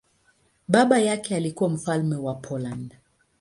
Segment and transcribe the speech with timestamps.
[0.67, 2.95] Baba yake alikuwa mfalme wa Poland.